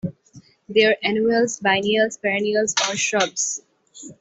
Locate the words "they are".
0.67-0.95